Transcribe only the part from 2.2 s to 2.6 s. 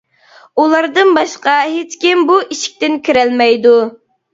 بۇ